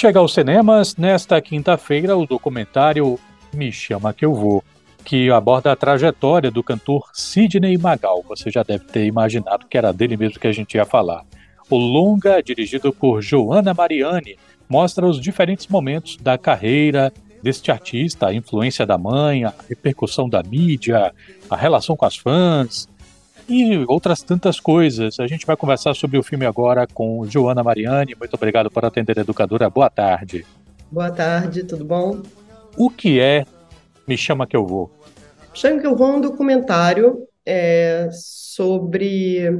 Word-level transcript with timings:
Chega 0.00 0.20
aos 0.20 0.32
cinemas 0.32 0.94
nesta 0.94 1.40
quinta-feira 1.40 2.16
o 2.16 2.24
documentário 2.24 3.18
Me 3.52 3.72
Chama 3.72 4.14
Que 4.14 4.24
Eu 4.24 4.32
Vou, 4.32 4.62
que 5.04 5.28
aborda 5.28 5.72
a 5.72 5.76
trajetória 5.76 6.52
do 6.52 6.62
cantor 6.62 7.10
Sidney 7.12 7.76
Magal. 7.76 8.24
Você 8.28 8.48
já 8.48 8.62
deve 8.62 8.84
ter 8.84 9.06
imaginado 9.06 9.66
que 9.66 9.76
era 9.76 9.92
dele 9.92 10.16
mesmo 10.16 10.38
que 10.38 10.46
a 10.46 10.52
gente 10.52 10.76
ia 10.76 10.84
falar. 10.84 11.24
O 11.68 11.76
longa, 11.76 12.40
dirigido 12.40 12.92
por 12.92 13.20
Joana 13.20 13.74
Mariani, 13.74 14.36
mostra 14.68 15.04
os 15.04 15.20
diferentes 15.20 15.66
momentos 15.66 16.16
da 16.18 16.38
carreira 16.38 17.12
deste 17.42 17.72
artista, 17.72 18.28
a 18.28 18.32
influência 18.32 18.86
da 18.86 18.96
mãe, 18.96 19.42
a 19.42 19.52
repercussão 19.68 20.28
da 20.28 20.44
mídia, 20.44 21.12
a 21.50 21.56
relação 21.56 21.96
com 21.96 22.04
as 22.06 22.16
fãs 22.16 22.88
e 23.48 23.84
outras 23.88 24.22
tantas 24.22 24.60
coisas. 24.60 25.18
A 25.18 25.26
gente 25.26 25.46
vai 25.46 25.56
conversar 25.56 25.94
sobre 25.94 26.18
o 26.18 26.22
filme 26.22 26.44
agora 26.44 26.86
com 26.86 27.24
Joana 27.24 27.64
Mariani. 27.64 28.14
Muito 28.18 28.34
obrigado 28.34 28.70
por 28.70 28.84
atender 28.84 29.16
educadora. 29.18 29.70
Boa 29.70 29.88
tarde. 29.88 30.44
Boa 30.90 31.10
tarde, 31.10 31.64
tudo 31.64 31.84
bom? 31.84 32.22
O 32.76 32.90
que 32.90 33.18
é 33.20 33.44
Me 34.06 34.16
Chama 34.16 34.46
Que 34.46 34.56
Eu 34.56 34.66
Vou? 34.66 34.90
Chama 35.54 35.80
Que 35.80 35.86
Eu 35.86 35.96
Vou 35.96 36.12
é 36.12 36.16
um 36.16 36.20
documentário 36.20 37.26
é, 37.44 38.08
sobre 38.12 39.50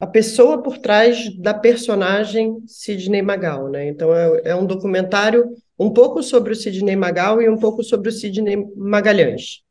a 0.00 0.06
pessoa 0.06 0.62
por 0.62 0.78
trás 0.78 1.36
da 1.36 1.52
personagem 1.52 2.62
Sidney 2.66 3.20
Magal, 3.20 3.68
né? 3.68 3.88
Então 3.88 4.14
é, 4.14 4.42
é, 4.44 4.54
um 4.54 4.64
documentário 4.64 5.50
um 5.78 5.90
pouco 5.90 6.22
sobre 6.22 6.52
o 6.52 6.56
Sidney 6.56 6.94
Magal 6.94 7.42
e 7.42 7.48
um 7.48 7.56
pouco 7.56 7.82
sobre 7.82 8.08
o 8.08 8.12
Sidney 8.12 8.64
Magalhães. 8.76 9.62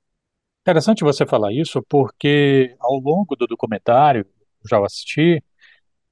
Interessante 0.68 1.02
você 1.02 1.26
falar 1.26 1.54
isso, 1.54 1.82
porque 1.88 2.76
ao 2.82 3.00
longo 3.00 3.38
do 3.38 3.48
documentário, 3.48 4.26
já 4.70 4.78
assisti, 4.86 5.42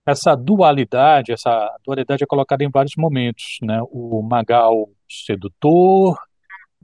essa 0.05 0.33
dualidade, 0.33 1.33
essa 1.33 1.75
dualidade 1.85 2.23
é 2.23 2.25
colocada 2.25 2.63
em 2.63 2.69
vários 2.69 2.93
momentos, 2.97 3.57
né? 3.61 3.81
O 3.91 4.21
Magal 4.21 4.89
sedutor, 5.09 6.17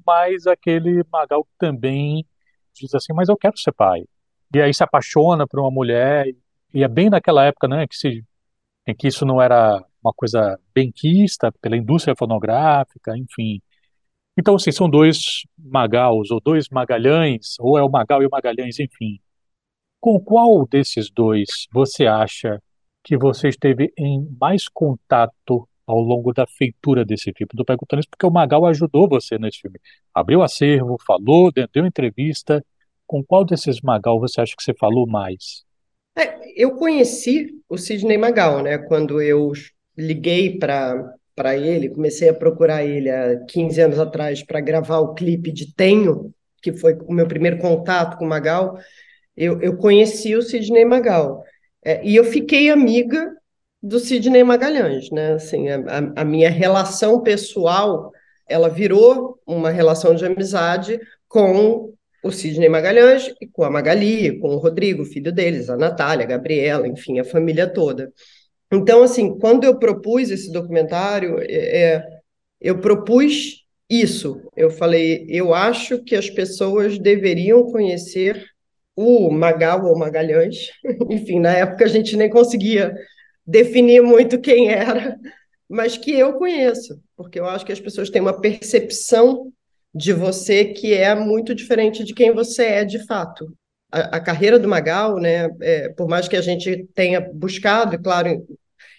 mas 0.06 0.48
aquele 0.48 1.02
Magal 1.10 1.48
também 1.58 2.26
diz 2.74 2.94
assim, 2.94 3.14
mas 3.14 3.30
eu 3.30 3.38
quero 3.38 3.58
ser 3.58 3.72
pai. 3.72 4.04
E 4.54 4.62
aí 4.62 4.74
se 4.74 4.84
apaixona 4.84 5.48
por 5.48 5.62
uma 5.62 5.72
mulher 5.72 6.26
e 6.74 6.84
é 6.84 6.90
bem 6.90 7.10
naquela 7.10 7.46
época, 7.46 7.70
né, 7.70 7.88
que 7.88 7.96
se, 7.96 8.22
em 8.86 8.94
que 8.94 9.08
isso 9.08 9.26
não 9.26 9.42
era 9.42 9.82
uma 10.04 10.12
coisa 10.14 10.60
benquista 10.76 11.54
pela 11.62 11.78
indústria 11.78 12.16
fonográfica, 12.18 13.18
enfim. 13.18 13.62
Então, 14.38 14.56
assim, 14.56 14.72
são 14.72 14.90
dois 14.90 15.44
Magaus, 15.58 16.32
ou 16.32 16.40
dois 16.40 16.68
Magalhães, 16.70 17.56
ou 17.60 17.78
é 17.78 17.84
o 17.84 17.90
Magal 17.90 18.24
e 18.24 18.26
o 18.26 18.30
Magalhães, 18.32 18.80
enfim. 18.80 19.20
Com 20.00 20.20
qual 20.20 20.66
desses 20.68 21.10
dois 21.12 21.68
você 21.72 22.08
acha 22.08 22.62
que 23.04 23.18
você 23.18 23.50
esteve 23.50 23.92
em 23.98 24.28
mais 24.40 24.68
contato 24.68 25.68
ao 25.86 26.00
longo 26.00 26.34
da 26.34 26.48
feitura 26.48 27.04
desse 27.04 27.32
filme? 27.34 27.50
Estou 27.52 27.66
perguntando 27.66 28.00
isso 28.00 28.10
porque 28.10 28.26
o 28.26 28.32
Magal 28.32 28.66
ajudou 28.66 29.08
você 29.08 29.38
nesse 29.38 29.60
filme. 29.60 29.80
Abriu 30.14 30.42
acervo, 30.42 30.98
falou, 31.06 31.52
deu 31.52 31.86
entrevista. 31.86 32.64
Com 33.06 33.22
qual 33.24 33.44
desses 33.44 33.82
Magal 33.82 34.20
você 34.20 34.40
acha 34.40 34.56
que 34.56 34.64
você 34.64 34.74
falou 34.74 35.06
mais? 35.06 35.66
É, 36.18 36.40
eu 36.56 36.76
conheci 36.76 37.62
o 37.68 37.78
Sidney 37.78 38.18
Magal, 38.18 38.64
né? 38.64 38.78
Quando 38.78 39.22
eu 39.22 39.52
liguei 39.98 40.58
para 40.58 41.14
para 41.42 41.58
ele, 41.58 41.90
comecei 41.90 42.30
a 42.30 42.34
procurar 42.36 42.86
ele 42.86 43.10
há 43.10 43.44
15 43.48 43.82
anos 43.82 44.00
atrás 44.00 44.44
para 44.44 44.60
gravar 44.60 45.00
o 45.00 45.16
clipe 45.16 45.52
de 45.52 45.74
Tenho, 45.74 46.32
que 46.62 46.72
foi 46.72 46.96
o 47.08 47.12
meu 47.12 47.28
primeiro 47.28 47.58
contato 47.58 48.16
com 48.16 48.26
o 48.26 48.30
Magal, 48.30 48.78
eu, 49.36 49.60
eu 49.60 49.76
conheci 49.76 50.36
o 50.36 50.44
Sidney 50.44 50.86
Magal. 50.86 51.44
É, 51.84 52.00
e 52.06 52.16
eu 52.16 52.24
fiquei 52.24 52.70
amiga 52.70 53.36
do 53.82 54.00
Sidney 54.00 54.44
Magalhães, 54.44 55.10
né? 55.10 55.34
Assim, 55.34 55.68
a, 55.68 56.14
a, 56.16 56.24
minha 56.24 56.52
relação 56.52 57.24
pessoal, 57.24 58.12
ela 58.48 58.70
virou 58.70 59.40
uma 59.44 59.72
relação 59.72 60.14
de 60.14 60.24
amizade 60.24 61.00
com 61.28 61.92
o 62.24 62.32
Sidney 62.32 62.70
Magalhães 62.70 63.34
e 63.42 63.48
com 63.48 63.64
a 63.64 63.70
Magali, 63.72 64.40
com 64.40 64.50
o 64.50 64.60
Rodrigo, 64.60 65.04
filho 65.06 65.32
deles, 65.32 65.72
a 65.72 65.76
Natália, 65.76 66.24
a 66.24 66.30
Gabriela, 66.30 66.88
enfim, 66.88 67.18
a 67.18 67.24
família 67.24 67.66
toda. 67.66 68.14
Então, 68.72 69.04
assim, 69.04 69.38
quando 69.38 69.66
eu 69.66 69.78
propus 69.78 70.30
esse 70.30 70.52
documentário, 70.52 71.40
é, 71.42 71.96
é, 71.96 72.08
eu 72.60 72.80
propus 72.80 73.66
isso. 73.90 74.42
Eu 74.56 74.70
falei, 74.70 75.26
eu 75.28 75.54
acho 75.54 76.02
que 76.04 76.16
as 76.16 76.30
pessoas 76.30 76.98
deveriam 76.98 77.64
conhecer 77.66 78.46
o 78.96 79.30
Magal 79.30 79.86
ou 79.86 79.98
Magalhães. 79.98 80.70
Enfim, 81.10 81.40
na 81.40 81.52
época 81.52 81.86
a 81.86 81.90
gente 81.90 82.16
nem 82.16 82.30
conseguia 82.30 82.94
definir 83.46 84.02
muito 84.02 84.40
quem 84.40 84.70
era, 84.70 85.18
mas 85.68 85.98
que 85.98 86.12
eu 86.12 86.34
conheço, 86.34 87.02
porque 87.18 87.40
eu 87.40 87.46
acho 87.46 87.66
que 87.66 87.72
as 87.72 87.80
pessoas 87.80 88.10
têm 88.10 88.22
uma 88.22 88.40
percepção 88.40 89.52
de 89.94 90.14
você 90.14 90.66
que 90.66 90.94
é 90.94 91.14
muito 91.14 91.54
diferente 91.54 92.04
de 92.04 92.14
quem 92.14 92.32
você 92.34 92.64
é 92.66 92.86
de 92.86 93.06
fato. 93.06 93.54
A, 93.92 94.18
a 94.18 94.20
carreira 94.22 94.58
do 94.58 94.70
Magal, 94.70 95.20
né, 95.20 95.50
é, 95.62 95.90
por 95.90 96.08
mais 96.08 96.28
que 96.28 96.38
a 96.38 96.42
gente 96.42 96.88
tenha 96.94 97.20
buscado, 97.20 98.00
claro, 98.02 98.46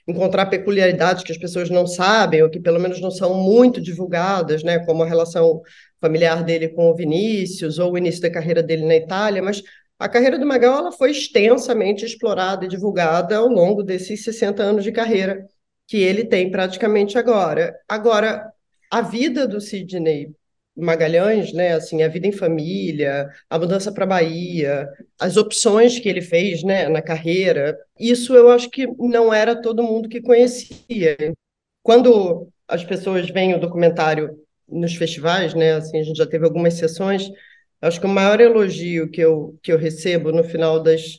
encontrar 0.07 0.47
peculiaridades 0.47 1.23
que 1.23 1.33
as 1.33 1.39
pessoas 1.39 1.71
não 1.71 1.87
sabem, 1.87 2.43
ou 2.43 2.51
que 2.51 2.61
pelo 2.61 2.81
menos 2.81 3.01
não 3.01 3.11
são 3.11 3.35
muito 3.35 3.81
divulgadas, 3.81 4.63
né, 4.63 4.79
como 4.85 5.03
a 5.03 5.07
relação 5.07 5.63
familiar 6.01 6.43
dele 6.45 6.69
com 6.69 6.91
o 6.91 6.95
Vinícius, 6.95 7.79
ou 7.79 7.93
o 7.93 7.99
início 7.99 8.21
da 8.23 8.31
carreira 8.31 8.63
dele 8.63 8.85
na 8.85 8.97
Itália, 8.97 9.43
mas 9.43 9.63
a 9.99 10.09
carreira 10.09 10.39
do 10.39 10.45
Magal 10.45 10.79
ela 10.79 10.93
foi 10.93 11.13
extensamente 11.13 12.05
explorada 12.05 12.65
e 12.65 12.69
divulgada 12.69 13.37
ao 13.37 13.47
longo 13.47 13.85
desses 13.85 14.25
60 14.25 14.61
anos 14.63 14.83
de 14.83 14.91
carreira 14.91 15.47
que 15.87 15.97
ele 15.99 16.25
tem 16.25 16.51
praticamente 16.51 17.17
agora. 17.17 17.73
Agora, 17.89 18.51
a 18.91 19.01
vida 19.01 19.47
do 19.47 19.61
Sidney 19.61 20.35
Magalhães, 20.77 21.53
né, 21.53 21.75
assim, 21.75 22.03
a 22.03 22.09
vida 22.09 22.27
em 22.27 22.33
família, 22.33 23.29
a 23.51 23.59
mudança 23.59 23.93
para 23.93 24.07
Bahia, 24.07 24.89
as 25.21 25.37
opções 25.37 25.99
que 25.99 26.09
ele 26.09 26.23
fez, 26.23 26.63
né, 26.63 26.89
na 26.89 27.03
carreira, 27.03 27.77
isso 27.99 28.35
eu 28.35 28.51
acho 28.51 28.71
que 28.71 28.87
não 28.99 29.33
era 29.33 29.61
todo 29.61 29.83
mundo 29.83 30.09
que 30.09 30.21
conhecia. 30.23 31.17
Quando 31.83 32.49
as 32.69 32.85
pessoas 32.85 33.29
veem 33.31 33.55
o 33.55 33.61
documentário 33.61 34.31
nos 34.69 34.95
festivais, 34.95 35.55
né, 35.55 35.75
assim, 35.75 35.99
a 36.01 36.03
gente 36.05 36.17
já 36.17 36.27
teve 36.27 36.45
algumas 36.45 36.75
sessões, 36.75 37.29
acho 37.81 38.01
que 38.01 38.07
o 38.07 38.09
maior 38.09 38.41
elogio 38.41 39.11
que 39.11 39.21
eu, 39.21 39.59
que 39.63 39.73
eu 39.73 39.79
recebo 39.79 40.33
no 40.33 40.45
final 40.45 40.83
das, 40.83 41.19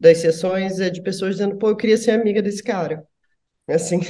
das 0.00 0.18
sessões 0.18 0.80
é 0.80 0.90
de 0.90 1.02
pessoas 1.02 1.36
dizendo, 1.36 1.58
pô, 1.58 1.68
eu 1.70 1.76
queria 1.76 1.96
ser 1.98 2.12
amiga 2.12 2.40
desse 2.42 2.62
cara. 2.62 3.04
Assim, 3.68 4.00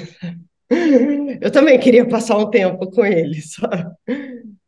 eu 1.41 1.50
também 1.50 1.78
queria 1.78 2.06
passar 2.09 2.37
um 2.38 2.50
tempo 2.50 2.91
com 2.91 3.04
ele, 3.04 3.41
sabe? 3.43 3.93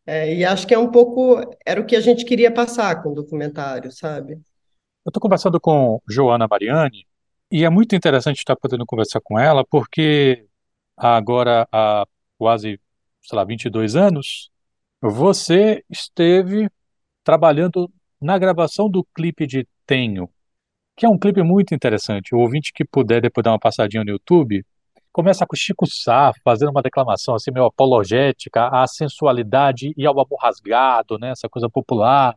É, 0.07 0.33
e 0.33 0.45
acho 0.45 0.67
que 0.67 0.73
é 0.75 0.79
um 0.79 0.91
pouco, 0.91 1.41
era 1.67 1.81
o 1.81 1.85
que 1.85 1.97
a 1.97 2.01
gente 2.01 2.25
queria 2.25 2.53
passar 2.53 3.03
com 3.03 3.11
o 3.11 3.15
documentário, 3.15 3.91
sabe? 3.91 4.35
Eu 5.05 5.11
estou 5.11 5.21
conversando 5.21 5.61
com 5.61 6.01
Joana 6.09 6.47
Mariani 6.49 7.05
e 7.51 7.65
é 7.65 7.71
muito 7.71 7.97
interessante 7.97 8.39
estar 8.39 8.55
podendo 8.55 8.87
conversar 8.87 9.21
com 9.21 9.39
ela 9.39 9.65
porque 9.69 10.47
agora 10.97 11.67
há 11.73 12.05
quase, 12.39 12.81
sei 13.23 13.37
lá, 13.37 13.45
22 13.45 13.97
anos, 13.97 14.51
você 15.01 15.85
esteve 15.91 16.71
trabalhando 17.25 17.91
na 18.21 18.39
gravação 18.39 18.89
do 18.89 19.05
clipe 19.15 19.47
de 19.47 19.67
Tenho, 19.85 20.29
que 20.97 21.05
é 21.05 21.09
um 21.09 21.19
clipe 21.19 21.43
muito 21.43 21.75
interessante. 21.75 22.35
O 22.35 22.39
ouvinte 22.39 22.73
que 22.73 22.85
puder 22.85 23.21
depois 23.21 23.45
dar 23.45 23.53
uma 23.53 23.59
passadinha 23.59 24.05
no 24.05 24.11
YouTube, 24.11 24.65
começa 25.17 25.47
com 25.47 25.57
Chico 25.57 25.87
Sá 25.87 26.31
fazendo 26.45 26.69
uma 26.71 26.83
declamação 26.83 27.35
assim 27.35 27.51
meio 27.51 27.65
apologética 27.65 28.69
à 28.69 28.87
sensualidade 28.87 29.95
e 29.97 30.05
ao 30.05 30.13
amor 30.13 30.39
rasgado, 30.39 31.19
né, 31.19 31.31
essa 31.31 31.49
coisa 31.49 31.71
popular. 31.71 32.37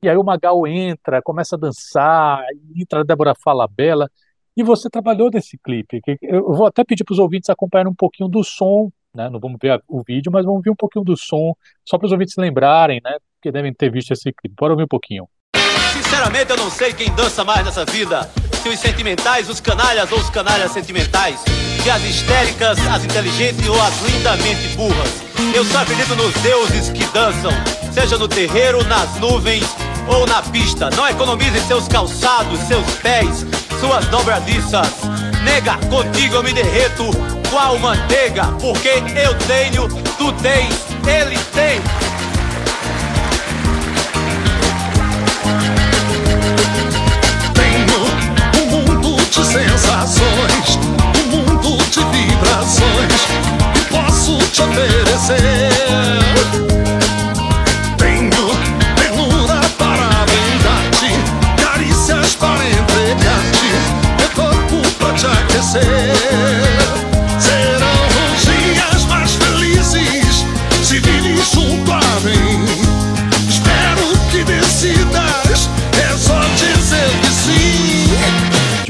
E 0.00 0.08
aí 0.08 0.16
o 0.16 0.22
Magal 0.22 0.64
entra, 0.64 1.20
começa 1.20 1.56
a 1.56 1.58
dançar, 1.58 2.44
entra 2.76 3.00
a 3.00 3.02
Débora 3.02 3.34
Fala 3.34 3.66
Bela, 3.66 4.08
e 4.56 4.62
você 4.62 4.88
trabalhou 4.88 5.28
nesse 5.28 5.58
clipe. 5.58 6.00
Eu 6.22 6.52
vou 6.52 6.66
até 6.66 6.84
pedir 6.84 7.02
para 7.02 7.14
os 7.14 7.18
ouvintes 7.18 7.50
acompanharem 7.50 7.90
um 7.90 7.96
pouquinho 7.96 8.28
do 8.28 8.44
som, 8.44 8.92
né? 9.12 9.28
Não 9.28 9.40
vamos 9.40 9.58
ver 9.60 9.82
o 9.88 10.00
vídeo, 10.06 10.30
mas 10.30 10.44
vamos 10.44 10.62
ver 10.62 10.70
um 10.70 10.76
pouquinho 10.76 11.04
do 11.04 11.16
som, 11.16 11.56
só 11.84 11.98
para 11.98 12.06
os 12.06 12.12
ouvintes 12.12 12.36
lembrarem, 12.38 13.00
né? 13.02 13.16
Porque 13.34 13.50
devem 13.50 13.74
ter 13.74 13.90
visto 13.90 14.12
esse 14.12 14.32
clipe. 14.32 14.54
Bora 14.56 14.72
ouvir 14.72 14.84
um 14.84 14.88
pouquinho. 14.88 15.28
Sinceramente, 15.92 16.50
eu 16.52 16.58
não 16.58 16.70
sei 16.70 16.92
quem 16.92 17.12
dança 17.12 17.44
mais 17.44 17.64
nessa 17.64 17.84
vida. 17.84 18.30
Os 18.66 18.80
sentimentais, 18.80 19.48
os 19.48 19.60
canalhas 19.60 20.10
ou 20.10 20.18
os 20.18 20.30
canalhas 20.30 20.72
sentimentais. 20.72 21.38
Se 21.82 21.90
as 21.90 22.02
histéricas, 22.02 22.78
as 22.88 23.04
inteligentes 23.04 23.68
ou 23.68 23.80
as 23.80 24.00
lindamente 24.00 24.68
burras. 24.74 25.22
Eu 25.54 25.64
só 25.64 25.82
acredito 25.82 26.16
nos 26.16 26.32
deuses 26.42 26.88
que 26.88 27.04
dançam, 27.12 27.52
seja 27.92 28.16
no 28.16 28.26
terreiro, 28.26 28.82
nas 28.84 29.14
nuvens 29.20 29.64
ou 30.08 30.26
na 30.26 30.42
pista. 30.42 30.90
Não 30.96 31.06
economize 31.06 31.60
seus 31.66 31.86
calçados, 31.86 32.58
seus 32.60 32.90
pés, 33.02 33.46
suas 33.78 34.06
dobradiças. 34.06 34.88
Nega, 35.44 35.76
contigo 35.88 36.36
eu 36.36 36.42
me 36.42 36.52
derreto 36.52 37.10
qual 37.50 37.78
manteiga, 37.78 38.46
porque 38.60 38.88
eu 38.88 39.34
tenho, 39.46 39.88
tu 40.16 40.32
tens, 40.32 40.74
ele 41.06 41.38
tem. 41.52 42.03
Sensações, 49.54 50.78
um 51.16 51.36
mundo 51.36 51.76
de 51.84 52.04
vibrações. 52.06 53.22
E 53.76 53.92
posso 53.92 54.36
oferecer. 54.36 55.84
gente 65.74 66.83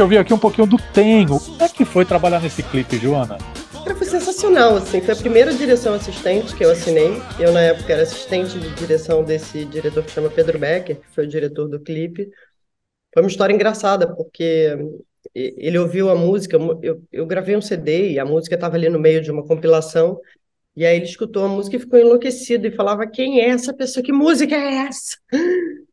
ouvir 0.04 0.18
aqui 0.18 0.32
um 0.32 0.38
pouquinho 0.38 0.66
do 0.66 0.76
Tengo. 0.92 1.40
Como 1.40 1.62
é 1.62 1.68
que 1.68 1.84
foi 1.84 2.04
trabalhar 2.04 2.40
nesse 2.40 2.62
clipe, 2.62 2.96
Joana? 2.98 3.38
Foi 3.96 4.06
sensacional, 4.06 4.76
assim. 4.76 5.00
Foi 5.00 5.14
a 5.14 5.16
primeira 5.16 5.52
direção 5.52 5.94
assistente 5.94 6.54
que 6.54 6.64
eu 6.64 6.70
assinei. 6.70 7.12
Eu, 7.38 7.52
na 7.52 7.60
época, 7.60 7.92
era 7.92 8.02
assistente 8.02 8.58
de 8.58 8.70
direção 8.74 9.24
desse 9.24 9.64
diretor 9.64 10.04
que 10.04 10.10
chama 10.10 10.28
Pedro 10.28 10.58
Becker, 10.58 11.00
que 11.00 11.08
foi 11.08 11.24
o 11.24 11.28
diretor 11.28 11.68
do 11.68 11.80
clipe. 11.80 12.28
Foi 13.12 13.22
uma 13.22 13.30
história 13.30 13.54
engraçada, 13.54 14.14
porque 14.14 14.76
ele 15.34 15.78
ouviu 15.78 16.10
a 16.10 16.14
música, 16.14 16.58
eu, 16.82 17.02
eu 17.10 17.26
gravei 17.26 17.56
um 17.56 17.62
CD 17.62 18.12
e 18.12 18.18
a 18.18 18.24
música 18.24 18.56
estava 18.56 18.76
ali 18.76 18.88
no 18.88 18.98
meio 18.98 19.22
de 19.22 19.30
uma 19.30 19.44
compilação, 19.44 20.20
e 20.76 20.84
aí 20.84 20.96
ele 20.96 21.06
escutou 21.06 21.44
a 21.44 21.48
música 21.48 21.76
e 21.76 21.80
ficou 21.80 21.98
enlouquecido 21.98 22.66
e 22.66 22.72
falava: 22.72 23.06
Quem 23.06 23.40
é 23.40 23.48
essa 23.48 23.72
pessoa? 23.72 24.04
Que 24.04 24.12
música 24.12 24.54
é 24.54 24.86
essa? 24.86 25.16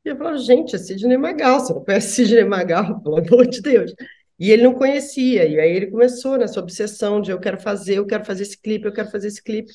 E 0.05 0.09
eu 0.09 0.17
falava: 0.17 0.37
Gente, 0.37 0.75
é 0.75 0.79
Sidney 0.79 1.17
Magal. 1.17 1.59
Você 1.59 1.73
não 1.73 1.83
conhece 1.83 2.09
Sidney 2.25 2.45
Magal? 2.45 3.01
Pelo 3.01 3.17
amor 3.17 3.47
de 3.47 3.61
Deus. 3.61 3.93
E 4.39 4.51
ele 4.51 4.63
não 4.63 4.73
conhecia. 4.73 5.45
E 5.47 5.59
aí 5.59 5.71
ele 5.71 5.87
começou 5.91 6.37
nessa 6.37 6.59
obsessão 6.59 7.21
de: 7.21 7.31
Eu 7.31 7.39
quero 7.39 7.59
fazer, 7.59 7.97
eu 7.97 8.05
quero 8.05 8.25
fazer 8.25 8.43
esse 8.43 8.59
clipe, 8.59 8.85
eu 8.87 8.93
quero 8.93 9.09
fazer 9.11 9.27
esse 9.27 9.43
clipe. 9.43 9.71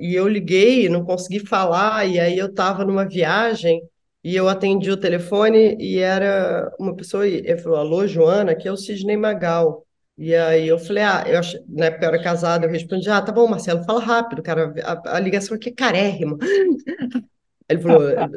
E 0.00 0.14
eu 0.14 0.28
liguei, 0.28 0.88
não 0.88 1.04
consegui 1.04 1.40
falar. 1.40 2.06
E 2.06 2.18
aí 2.20 2.38
eu 2.38 2.46
estava 2.46 2.84
numa 2.84 3.06
viagem 3.08 3.82
e 4.24 4.34
eu 4.36 4.48
atendi 4.48 4.90
o 4.90 4.96
telefone 4.96 5.76
e 5.80 5.98
era 5.98 6.70
uma 6.78 6.94
pessoa. 6.96 7.26
Ele 7.28 7.56
falou: 7.58 7.78
Alô, 7.78 8.06
Joana, 8.06 8.52
aqui 8.52 8.68
é 8.68 8.72
o 8.72 8.76
Sidney 8.76 9.16
Magal. 9.16 9.86
E 10.18 10.34
aí 10.34 10.68
eu 10.68 10.78
falei, 10.78 11.02
ah, 11.02 11.24
eu 11.26 11.38
ach... 11.38 11.56
na 11.66 11.86
época 11.86 12.04
eu 12.04 12.08
era 12.10 12.22
casada, 12.22 12.66
eu 12.66 12.70
respondi, 12.70 13.08
ah, 13.08 13.22
tá 13.22 13.32
bom, 13.32 13.48
Marcelo, 13.48 13.82
fala 13.84 13.98
rápido, 14.00 14.42
cara, 14.42 14.72
a, 14.84 15.16
a 15.16 15.20
ligação 15.20 15.56
aqui 15.56 15.70
é 15.70 15.72
carérrima. 15.72 16.36
Ele 17.72 17.82
falou, 17.82 18.08
é, 18.08 18.28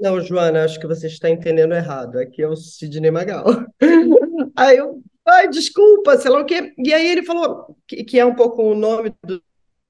não, 0.00 0.20
Joana, 0.20 0.64
acho 0.64 0.80
que 0.80 0.86
você 0.86 1.06
está 1.06 1.28
entendendo 1.28 1.74
errado, 1.74 2.18
aqui 2.18 2.42
é 2.42 2.48
o 2.48 2.56
Sidney 2.56 3.10
Magal. 3.10 3.44
Aí 4.56 4.78
eu, 4.78 5.02
ai, 5.26 5.48
desculpa, 5.48 6.16
sei 6.16 6.30
lá 6.30 6.40
o 6.40 6.44
quê. 6.44 6.72
E 6.78 6.92
aí 6.92 7.06
ele 7.06 7.22
falou, 7.22 7.76
que, 7.86 8.02
que 8.02 8.18
é 8.18 8.24
um 8.24 8.34
pouco 8.34 8.62
o 8.62 8.74
nome 8.74 9.14
do 9.24 9.42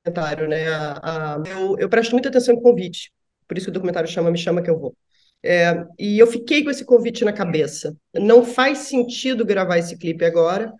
documentário, 0.04 0.48
né? 0.48 0.68
A, 0.68 1.36
a, 1.36 1.42
eu, 1.48 1.78
eu 1.78 1.88
presto 1.88 2.12
muita 2.12 2.28
atenção 2.28 2.54
em 2.54 2.62
convite, 2.62 3.12
por 3.46 3.56
isso 3.56 3.66
que 3.66 3.70
o 3.70 3.74
documentário 3.74 4.08
chama 4.08 4.30
Me 4.30 4.38
Chama 4.38 4.62
Que 4.62 4.70
Eu 4.70 4.78
Vou. 4.78 4.94
É, 5.42 5.84
e 5.98 6.18
eu 6.18 6.26
fiquei 6.26 6.64
com 6.64 6.70
esse 6.70 6.84
convite 6.84 7.24
na 7.24 7.32
cabeça. 7.32 7.96
Não 8.14 8.44
faz 8.44 8.78
sentido 8.78 9.44
gravar 9.44 9.78
esse 9.78 9.96
clipe 9.96 10.24
agora, 10.24 10.72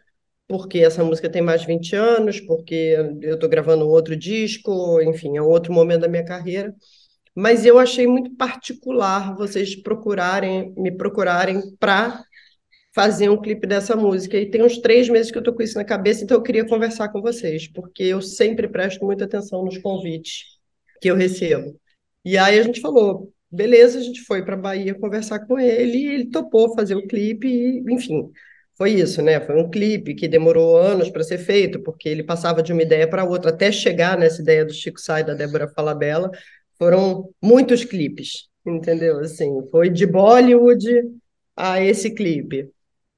porque 0.48 0.80
essa 0.80 1.04
música 1.04 1.30
tem 1.30 1.42
mais 1.42 1.60
de 1.60 1.66
20 1.68 1.94
anos, 1.94 2.40
porque 2.40 2.96
eu 3.22 3.34
estou 3.34 3.48
gravando 3.48 3.88
outro 3.88 4.16
disco, 4.16 5.00
enfim, 5.02 5.36
é 5.36 5.42
outro 5.42 5.72
momento 5.72 6.00
da 6.00 6.08
minha 6.08 6.24
carreira. 6.24 6.74
Mas 7.38 7.64
eu 7.64 7.78
achei 7.78 8.04
muito 8.04 8.34
particular 8.34 9.36
vocês 9.36 9.76
procurarem, 9.76 10.74
me 10.76 10.90
procurarem 10.90 11.62
para 11.78 12.20
fazer 12.92 13.28
um 13.28 13.40
clipe 13.40 13.64
dessa 13.64 13.94
música. 13.94 14.36
E 14.36 14.50
tem 14.50 14.60
uns 14.60 14.78
três 14.78 15.08
meses 15.08 15.30
que 15.30 15.38
eu 15.38 15.40
estou 15.42 15.54
com 15.54 15.62
isso 15.62 15.78
na 15.78 15.84
cabeça, 15.84 16.24
então 16.24 16.36
eu 16.36 16.42
queria 16.42 16.66
conversar 16.66 17.10
com 17.10 17.22
vocês, 17.22 17.68
porque 17.68 18.02
eu 18.02 18.20
sempre 18.20 18.66
presto 18.66 19.04
muita 19.04 19.24
atenção 19.24 19.64
nos 19.64 19.78
convites 19.78 20.46
que 21.00 21.08
eu 21.08 21.14
recebo. 21.14 21.78
E 22.24 22.36
aí 22.36 22.58
a 22.58 22.62
gente 22.64 22.80
falou, 22.80 23.32
beleza, 23.48 24.00
a 24.00 24.02
gente 24.02 24.22
foi 24.22 24.44
para 24.44 24.56
Bahia 24.56 24.92
conversar 24.96 25.46
com 25.46 25.60
ele, 25.60 25.96
e 25.96 26.06
ele 26.08 26.30
topou 26.30 26.74
fazer 26.74 26.96
o 26.96 27.06
clipe, 27.06 27.46
e, 27.46 27.84
enfim, 27.88 28.32
foi 28.76 28.94
isso, 28.94 29.22
né? 29.22 29.40
Foi 29.40 29.56
um 29.56 29.70
clipe 29.70 30.12
que 30.16 30.26
demorou 30.26 30.76
anos 30.76 31.08
para 31.08 31.22
ser 31.22 31.38
feito, 31.38 31.80
porque 31.84 32.08
ele 32.08 32.24
passava 32.24 32.64
de 32.64 32.72
uma 32.72 32.82
ideia 32.82 33.08
para 33.08 33.24
outra, 33.24 33.50
até 33.50 33.70
chegar 33.70 34.18
nessa 34.18 34.42
ideia 34.42 34.64
do 34.64 34.72
Chico 34.72 35.00
Sai, 35.00 35.22
da 35.22 35.34
Débora 35.34 35.68
Falabella, 35.68 36.32
foram 36.78 37.30
muitos 37.42 37.84
clipes, 37.84 38.48
entendeu? 38.64 39.18
Assim, 39.20 39.50
foi 39.70 39.90
de 39.90 40.06
Bollywood 40.06 40.86
a 41.56 41.82
esse 41.82 42.10
clipe. 42.14 42.70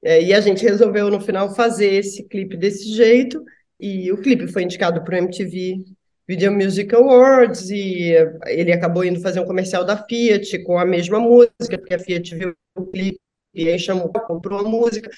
É, 0.03 0.21
e 0.21 0.33
a 0.33 0.41
gente 0.41 0.63
resolveu, 0.63 1.09
no 1.09 1.21
final, 1.21 1.53
fazer 1.53 1.93
esse 1.93 2.23
clipe 2.27 2.57
desse 2.57 2.91
jeito, 2.91 3.43
e 3.79 4.11
o 4.11 4.17
clipe 4.17 4.47
foi 4.47 4.63
indicado 4.63 5.03
para 5.03 5.15
o 5.15 5.17
MTV 5.17 5.83
Video 6.27 6.51
Music 6.51 6.93
Awards, 6.95 7.69
e 7.69 8.13
ele 8.47 8.71
acabou 8.71 9.03
indo 9.03 9.21
fazer 9.21 9.39
um 9.39 9.45
comercial 9.45 9.85
da 9.85 9.97
Fiat 10.05 10.63
com 10.63 10.77
a 10.79 10.85
mesma 10.85 11.19
música, 11.19 11.77
porque 11.77 11.93
a 11.93 11.99
Fiat 11.99 12.35
viu 12.35 12.55
o 12.75 12.85
clipe 12.85 13.19
e 13.53 13.67
aí 13.67 13.77
chamou, 13.77 14.09
comprou 14.09 14.59
a 14.59 14.63
música 14.63 15.09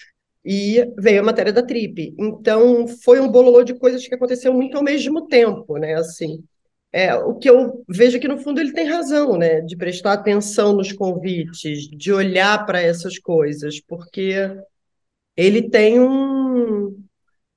e 0.43 0.85
veio 0.97 1.21
a 1.21 1.23
matéria 1.23 1.53
da 1.53 1.63
Trip. 1.63 2.13
Então, 2.19 2.87
foi 2.87 3.19
um 3.19 3.31
bololô 3.31 3.63
de 3.63 3.73
coisas 3.75 4.05
que 4.07 4.15
aconteceu 4.15 4.53
muito 4.53 4.75
ao 4.75 4.83
mesmo 4.83 5.27
tempo, 5.27 5.77
né? 5.77 5.95
Assim, 5.95 6.43
é, 6.93 7.15
o 7.15 7.35
que 7.35 7.49
eu 7.49 7.83
vejo 7.89 8.19
que, 8.19 8.27
no 8.27 8.37
fundo, 8.37 8.61
ele 8.61 8.71
tem 8.73 8.87
razão, 8.87 9.37
né? 9.37 9.61
De 9.61 9.75
prestar 9.75 10.13
atenção 10.13 10.73
nos 10.73 10.91
convites, 10.93 11.87
de 11.89 12.13
olhar 12.13 12.65
para 12.65 12.81
essas 12.81 13.17
coisas, 13.19 13.79
porque 13.81 14.35
ele 15.35 15.69
tem 15.69 15.99
um... 15.99 17.03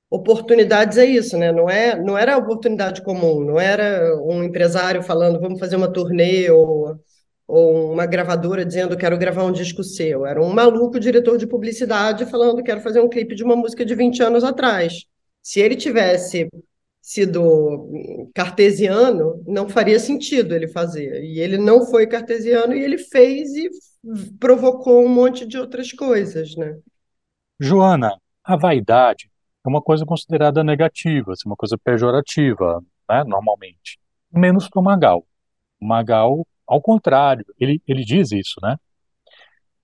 Oportunidades 0.09 0.97
é 0.97 1.05
isso, 1.05 1.37
né? 1.37 1.51
Não, 1.51 1.69
é, 1.69 2.01
não 2.01 2.17
era 2.17 2.37
oportunidade 2.37 3.03
comum, 3.03 3.43
não 3.43 3.59
era 3.59 4.15
um 4.23 4.43
empresário 4.43 5.03
falando 5.03 5.39
vamos 5.39 5.59
fazer 5.59 5.75
uma 5.75 5.91
turnê 5.91 6.49
ou 6.49 6.97
ou 7.47 7.93
uma 7.93 8.05
gravadora 8.05 8.65
dizendo 8.65 8.97
quero 8.97 9.17
gravar 9.17 9.45
um 9.45 9.51
disco 9.51 9.83
seu. 9.83 10.25
Era 10.25 10.41
um 10.41 10.49
maluco 10.53 10.99
diretor 10.99 11.37
de 11.37 11.47
publicidade 11.47 12.25
falando 12.25 12.63
quero 12.63 12.81
fazer 12.81 12.99
um 12.99 13.09
clipe 13.09 13.35
de 13.35 13.43
uma 13.43 13.55
música 13.55 13.85
de 13.85 13.95
20 13.95 14.21
anos 14.21 14.43
atrás. 14.43 15.05
Se 15.41 15.59
ele 15.61 15.75
tivesse 15.75 16.49
sido 17.07 18.29
cartesiano, 18.35 19.41
não 19.47 19.69
faria 19.69 19.97
sentido 19.97 20.53
ele 20.53 20.67
fazer. 20.67 21.23
E 21.23 21.39
ele 21.39 21.57
não 21.57 21.85
foi 21.85 22.05
cartesiano 22.05 22.73
e 22.73 22.83
ele 22.83 22.97
fez 22.97 23.47
e 23.55 23.69
provocou 24.37 25.05
um 25.05 25.07
monte 25.07 25.47
de 25.47 25.57
outras 25.57 25.93
coisas, 25.93 26.53
né? 26.57 26.77
Joana, 27.57 28.19
a 28.43 28.57
vaidade 28.57 29.31
é 29.65 29.69
uma 29.69 29.81
coisa 29.81 30.05
considerada 30.05 30.61
negativa, 30.65 31.31
assim, 31.31 31.47
uma 31.47 31.55
coisa 31.55 31.77
pejorativa, 31.77 32.83
né, 33.09 33.23
normalmente. 33.23 33.97
Menos 34.29 34.67
para 34.67 34.81
o 34.81 34.83
Magal. 34.83 35.25
O 35.79 35.87
Magal 35.87 36.45
ao 36.67 36.81
contrário, 36.81 37.45
ele, 37.57 37.81
ele 37.87 38.03
diz 38.03 38.33
isso, 38.33 38.59
né? 38.61 38.75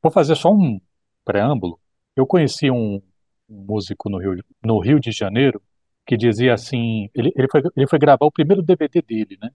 Vou 0.02 0.12
fazer 0.12 0.36
só 0.36 0.52
um 0.52 0.78
preâmbulo. 1.24 1.80
Eu 2.18 2.28
conheci 2.28 2.70
um, 2.70 3.02
músico 3.48 4.10
no 4.10 4.18
Rio, 4.18 4.44
no 4.62 4.80
Rio 4.80 5.00
de 5.00 5.12
Janeiro 5.12 5.62
que 6.06 6.18
dizia 6.18 6.54
assim, 6.54 7.10
ele, 7.14 7.32
ele, 7.36 7.48
foi, 7.50 7.62
ele 7.76 7.88
foi 7.88 8.00
gravar 8.00 8.26
o 8.26 8.32
primeiro 8.32 8.62
DVD 8.62 9.02
dele, 9.02 9.38
né? 9.42 9.50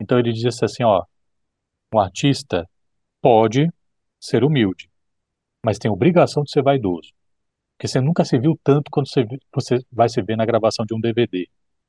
Então 0.00 0.18
ele 0.18 0.32
disse 0.32 0.64
assim, 0.64 0.84
ó, 0.84 1.04
um 1.94 1.98
artista 1.98 2.68
pode 3.20 3.70
ser 4.20 4.44
humilde, 4.44 4.90
mas 5.64 5.78
tem 5.78 5.90
obrigação 5.90 6.42
de 6.42 6.50
ser 6.50 6.62
vaidoso. 6.62 7.12
Porque 7.76 7.88
você 7.88 8.00
nunca 8.00 8.24
se 8.24 8.38
viu 8.38 8.58
tanto 8.64 8.90
quando 8.90 9.08
você, 9.08 9.26
você 9.54 9.78
vai 9.92 10.08
se 10.08 10.22
ver 10.22 10.36
na 10.36 10.46
gravação 10.46 10.84
de 10.86 10.94
um 10.94 11.00
DVD. 11.00 11.46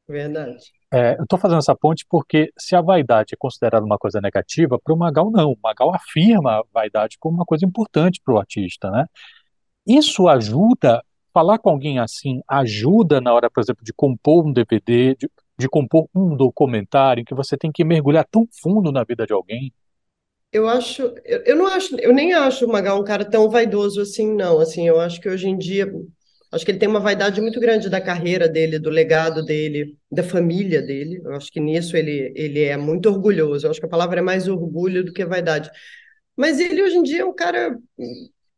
Verdade. 0.08 0.72
É, 0.92 1.18
eu 1.18 1.24
estou 1.24 1.38
fazendo 1.38 1.60
essa 1.60 1.76
ponte 1.76 2.06
porque 2.10 2.52
se 2.58 2.76
a 2.76 2.82
vaidade 2.82 3.34
é 3.34 3.38
considerada 3.38 3.86
uma 3.86 3.98
coisa 3.98 4.22
negativa, 4.22 4.80
para 4.82 4.94
o 4.94 4.98
Magal 4.98 5.30
não. 5.32 5.52
O 5.52 5.58
Magal 5.62 5.94
afirma 5.94 6.60
a 6.60 6.64
vaidade 6.74 7.18
como 7.20 7.36
uma 7.36 7.46
coisa 7.46 7.66
importante 7.66 8.22
para 8.24 8.34
o 8.34 8.40
artista, 8.40 8.90
né? 8.90 9.06
Isso 9.86 10.28
ajuda, 10.28 11.02
falar 11.38 11.60
com 11.60 11.70
alguém 11.70 12.00
assim, 12.00 12.42
ajuda 12.48 13.22
na 13.22 13.32
hora, 13.32 13.48
por 13.48 13.62
exemplo, 13.62 13.84
de 13.84 13.94
compor 13.94 14.48
um 14.48 14.52
DVD, 14.52 15.16
de, 15.16 15.30
de 15.56 15.70
compor 15.70 16.10
um 16.16 16.36
documentário 16.36 17.22
em 17.22 17.24
que 17.24 17.36
você 17.36 17.56
tem 17.56 17.72
que 17.72 17.84
mergulhar 17.84 18.26
tão 18.26 18.48
fundo 18.60 18.92
na 18.92 19.04
vida 19.04 19.24
de 19.24 19.34
alguém. 19.34 19.72
Eu 20.52 20.68
acho, 20.68 21.04
eu, 21.24 21.44
eu 21.46 21.56
não 21.56 21.68
acho, 21.68 21.96
eu 22.00 22.12
nem 22.12 22.34
acho 22.34 22.66
o 22.66 22.72
Magal 22.72 23.00
um 23.00 23.04
cara 23.04 23.24
tão 23.24 23.48
vaidoso 23.52 24.02
assim, 24.02 24.34
não. 24.34 24.60
Assim, 24.60 24.88
eu 24.88 25.00
acho 25.00 25.22
que 25.22 25.30
hoje 25.30 25.48
em 25.48 25.56
dia 25.56 25.94
Acho 26.50 26.64
que 26.64 26.72
ele 26.72 26.80
tem 26.80 26.88
uma 26.88 27.02
vaidade 27.02 27.42
muito 27.42 27.60
grande 27.60 27.90
da 27.90 28.00
carreira 28.00 28.48
dele, 28.48 28.80
do 28.80 28.90
legado 28.90 29.44
dele, 29.44 29.98
da 30.10 30.24
família 30.24 30.82
dele. 30.82 31.20
Eu 31.24 31.34
acho 31.34 31.52
que 31.52 31.60
nisso 31.60 31.98
ele, 31.98 32.32
ele 32.38 32.64
é 32.64 32.78
muito 32.78 33.10
orgulhoso. 33.10 33.68
Eu 33.68 33.72
acho 33.72 33.82
que 33.82 33.86
a 33.86 33.90
palavra 33.90 34.20
é 34.20 34.24
mais 34.24 34.48
orgulho 34.48 35.04
do 35.04 35.12
que 35.12 35.26
vaidade. 35.26 35.70
Mas 36.38 36.60
ele 36.60 36.82
hoje 36.82 36.96
em 36.98 37.04
dia 37.04 37.22
é 37.22 37.26
um 37.26 37.36
cara 37.36 37.78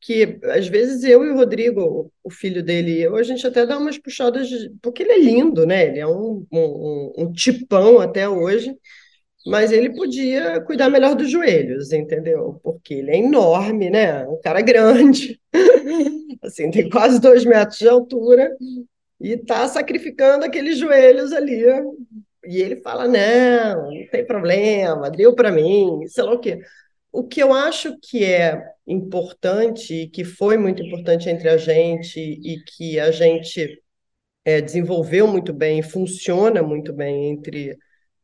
que, 0.01 0.39
às 0.43 0.67
vezes, 0.67 1.03
eu 1.03 1.23
e 1.25 1.29
o 1.29 1.35
Rodrigo, 1.35 2.11
o 2.23 2.29
filho 2.29 2.63
dele, 2.63 3.01
eu, 3.01 3.15
a 3.15 3.23
gente 3.23 3.45
até 3.45 3.65
dá 3.65 3.77
umas 3.77 3.97
puxadas, 3.97 4.47
de... 4.47 4.71
porque 4.81 5.03
ele 5.03 5.11
é 5.11 5.19
lindo, 5.19 5.65
né? 5.65 5.87
Ele 5.87 5.99
é 5.99 6.07
um, 6.07 6.45
um, 6.51 7.13
um 7.17 7.31
tipão 7.33 7.99
até 7.99 8.27
hoje 8.27 8.75
mas 9.45 9.71
ele 9.71 9.95
podia 9.95 10.61
cuidar 10.61 10.89
melhor 10.89 11.15
dos 11.15 11.29
joelhos, 11.29 11.91
entendeu? 11.93 12.59
Porque 12.63 12.95
ele 12.95 13.11
é 13.11 13.17
enorme, 13.17 13.89
né? 13.89 14.27
Um 14.27 14.39
cara 14.41 14.61
grande, 14.61 15.39
assim, 16.43 16.69
tem 16.69 16.89
quase 16.89 17.19
dois 17.21 17.45
metros 17.45 17.79
de 17.79 17.87
altura 17.87 18.55
e 19.19 19.31
está 19.33 19.67
sacrificando 19.67 20.45
aqueles 20.45 20.77
joelhos 20.77 21.31
ali. 21.31 21.63
E 22.45 22.61
ele 22.61 22.77
fala: 22.81 23.07
não, 23.07 23.91
não 23.91 24.07
tem 24.11 24.25
problema, 24.25 25.09
deu 25.09 25.33
para 25.33 25.51
mim, 25.51 26.05
sei 26.07 26.23
lá 26.23 26.33
o 26.33 26.39
quê. 26.39 26.59
O 27.11 27.23
que 27.27 27.41
eu 27.41 27.53
acho 27.53 27.97
que 27.99 28.23
é 28.23 28.61
importante, 28.87 30.07
que 30.13 30.23
foi 30.23 30.57
muito 30.57 30.83
importante 30.83 31.29
entre 31.29 31.49
a 31.49 31.57
gente 31.57 32.19
e 32.19 32.63
que 32.63 32.99
a 32.99 33.11
gente 33.11 33.81
é, 34.45 34.61
desenvolveu 34.61 35.27
muito 35.27 35.53
bem, 35.53 35.81
funciona 35.83 36.63
muito 36.63 36.93
bem 36.93 37.31
entre, 37.31 37.77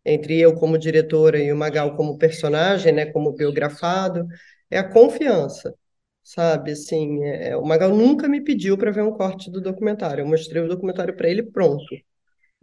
entre 0.06 0.40
eu 0.40 0.56
como 0.56 0.78
diretora 0.78 1.40
e 1.40 1.52
o 1.52 1.58
Magal 1.58 1.96
como 1.98 2.18
personagem, 2.18 2.94
né, 2.94 3.06
como 3.08 3.34
biografado, 3.34 4.28
é 4.70 4.78
a 4.80 4.90
confiança, 4.90 5.76
sabe? 6.24 6.72
Assim, 6.74 7.24
é, 7.26 7.58
o 7.58 7.66
Magal 7.66 7.92
nunca 7.96 8.28
me 8.28 8.42
pediu 8.44 8.78
para 8.78 8.92
ver 8.92 9.04
um 9.04 9.12
corte 9.14 9.52
do 9.52 9.62
documentário. 9.62 10.22
Eu 10.24 10.28
mostrei 10.28 10.62
o 10.64 10.68
documentário 10.68 11.16
para 11.16 11.30
ele 11.30 11.44
pronto 11.44 11.86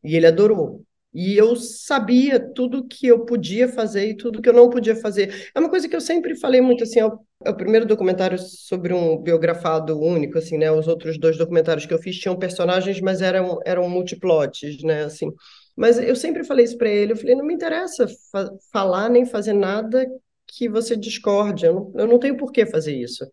e 0.05 0.17
ele 0.17 0.27
adorou. 0.27 0.85
E 1.15 1.37
eu 1.37 1.55
sabia 1.57 2.41
tudo 2.41 2.87
que 2.89 3.07
eu 3.07 3.25
podia 3.27 3.69
fazer 3.69 4.09
e 4.09 4.17
tudo 4.17 4.41
que 4.41 4.49
eu 4.49 4.53
não 4.53 4.71
podia 4.71 4.97
fazer. 4.97 5.51
É 5.55 5.61
uma 5.61 5.69
coisa 5.69 5.87
que 5.89 5.95
eu 5.95 6.01
sempre 6.01 6.35
falei 6.39 6.61
muito 6.63 6.85
assim, 6.85 7.01
é 7.01 7.07
o, 7.07 7.19
é 7.45 7.51
o 7.51 7.57
primeiro 7.57 7.85
documentário 7.85 8.39
sobre 8.39 8.95
um 8.95 9.19
biografado 9.19 10.01
único, 10.01 10.39
assim, 10.39 10.57
né? 10.57 10.71
Os 10.73 10.89
outros 10.89 11.19
dois 11.19 11.37
documentários 11.37 11.85
que 11.85 11.93
eu 11.93 11.99
fiz 11.99 12.17
tinham 12.19 12.39
personagens, 12.39 13.01
mas 13.01 13.21
eram 13.21 13.59
eram 13.67 13.89
multiplotes, 13.91 14.83
né, 14.83 15.05
assim. 15.05 15.31
Mas 15.77 15.99
eu 15.99 16.17
sempre 16.17 16.45
falei 16.45 16.65
isso 16.65 16.79
para 16.79 16.89
ele, 16.89 17.13
eu 17.13 17.17
falei, 17.17 17.35
não 17.35 17.45
me 17.45 17.55
interessa 17.55 18.07
fa 18.31 18.51
falar 18.73 19.09
nem 19.09 19.25
fazer 19.27 19.53
nada 19.53 20.07
que 20.47 20.69
você 20.69 20.97
discorde, 20.97 21.67
eu 21.67 21.75
não, 21.75 21.93
eu 21.97 22.07
não 22.07 22.19
tenho 22.19 22.37
por 22.37 22.53
que 22.53 22.67
fazer 22.67 22.95
isso. 22.95 23.27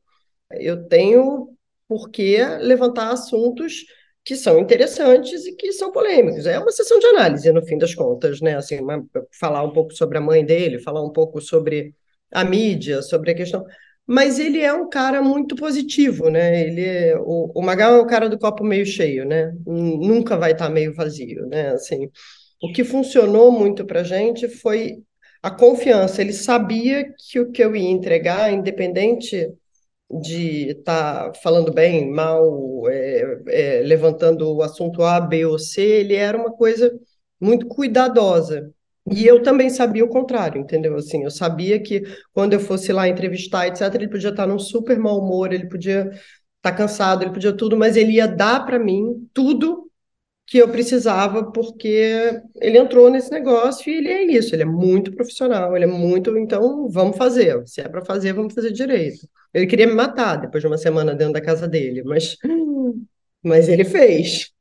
Eu 0.52 0.88
tenho 0.88 1.50
por 1.88 2.10
que 2.10 2.38
levantar 2.60 3.12
assuntos 3.12 3.84
que 4.30 4.36
são 4.36 4.60
interessantes 4.60 5.48
e 5.48 5.56
que 5.56 5.74
são 5.74 5.92
polêmicos. 5.92 6.46
É 6.46 6.60
uma 6.60 6.72
sessão 6.72 7.00
de 7.00 7.08
análise, 7.08 7.52
no 7.52 7.66
fim 7.66 7.80
das 7.80 7.96
contas, 7.96 8.40
né? 8.40 8.56
Assim, 8.56 8.80
uma, 8.80 9.04
falar 9.40 9.64
um 9.64 9.72
pouco 9.74 9.92
sobre 9.92 10.20
a 10.20 10.22
mãe 10.22 10.46
dele, 10.46 10.78
falar 10.78 11.04
um 11.04 11.10
pouco 11.12 11.42
sobre 11.42 11.96
a 12.32 12.46
mídia, 12.46 13.02
sobre 13.02 13.32
a 13.32 13.34
questão. 13.34 13.66
Mas 14.06 14.38
ele 14.38 14.62
é 14.62 14.72
um 14.72 14.88
cara 14.88 15.20
muito 15.20 15.56
positivo, 15.56 16.30
né? 16.30 16.62
Ele 16.62 16.86
é, 16.86 17.18
o, 17.18 17.52
o 17.56 17.62
Magal 17.64 17.96
é 17.96 18.00
o 18.02 18.06
cara 18.06 18.30
do 18.30 18.38
copo 18.38 18.64
meio 18.64 18.86
cheio, 18.86 19.26
né? 19.26 19.52
Nunca 19.66 20.38
vai 20.38 20.52
estar 20.52 20.70
meio 20.70 20.94
vazio, 20.94 21.48
né? 21.48 21.70
Assim, 21.70 22.08
o 22.62 22.72
que 22.72 22.84
funcionou 22.84 23.52
muito 23.52 23.84
para 23.84 24.04
gente 24.04 24.48
foi 24.48 24.98
a 25.42 25.50
confiança. 25.50 26.22
Ele 26.22 26.34
sabia 26.34 27.04
que 27.18 27.40
o 27.40 27.52
que 27.52 27.64
eu 27.64 27.76
ia 27.76 27.90
entregar, 27.90 28.54
independente 28.54 29.52
de 30.10 30.70
estar 30.72 31.32
tá 31.32 31.40
falando 31.42 31.72
bem, 31.74 32.12
mal, 32.12 32.84
é, 32.90 33.42
é, 33.48 33.82
levantando 33.84 34.52
o 34.56 34.64
assunto 34.64 35.04
A, 35.04 35.20
B 35.22 35.46
ou 35.46 35.60
C, 35.60 35.82
ele 35.82 36.16
era 36.16 36.38
uma 36.38 36.52
coisa 36.52 36.92
muito 37.40 37.68
cuidadosa. 37.68 38.74
E 39.12 39.26
eu 39.26 39.42
também 39.42 39.70
sabia 39.70 40.06
o 40.06 40.10
contrário, 40.10 40.62
entendeu? 40.62 40.96
Assim, 40.96 41.24
eu 41.24 41.32
sabia 41.32 41.82
que 41.82 42.04
quando 42.34 42.54
eu 42.54 42.60
fosse 42.60 42.92
lá 42.94 43.08
entrevistar, 43.08 43.68
etc., 43.68 43.96
ele 43.96 44.08
podia 44.10 44.30
estar 44.30 44.46
num 44.48 44.60
super 44.60 44.98
mau 45.00 45.20
humor, 45.20 45.52
ele 45.54 45.68
podia 45.68 46.12
estar 46.58 46.72
cansado, 46.76 47.24
ele 47.24 47.32
podia 47.32 47.54
tudo, 47.56 47.78
mas 47.78 47.96
ele 47.98 48.14
ia 48.14 48.28
dar 48.28 48.66
para 48.66 48.78
mim 48.78 49.28
tudo 49.34 49.89
que 50.50 50.58
eu 50.58 50.68
precisava, 50.68 51.52
porque 51.52 52.42
ele 52.60 52.80
entrou 52.80 53.08
nesse 53.08 53.30
negócio 53.30 53.88
e 53.88 53.98
ele 53.98 54.10
é 54.10 54.24
isso, 54.24 54.56
ele 54.56 54.64
é 54.64 54.66
muito 54.66 55.12
profissional, 55.12 55.76
ele 55.76 55.86
é 55.86 55.88
muito, 55.88 56.36
então 56.40 56.90
vamos 56.90 57.18
fazer, 57.18 57.62
se 57.68 57.82
é 57.82 57.88
para 57.88 58.04
fazer, 58.04 58.34
vamos 58.34 58.56
fazer 58.56 58.72
direito. 58.72 59.30
Ele 59.54 59.68
queria 59.68 59.86
me 59.86 59.94
matar 59.94 60.38
depois 60.38 60.64
de 60.64 60.68
uma 60.68 60.78
semana 60.78 61.14
dentro 61.14 61.34
da 61.34 61.42
casa 61.42 61.68
dele, 61.68 62.02
mas, 62.04 62.36
mas 63.44 63.70
ele 63.70 63.86
fez. 63.86 64.52